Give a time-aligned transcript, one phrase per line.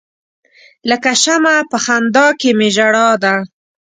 [0.89, 3.35] لکه شمع په خندا کې می ژړا ده.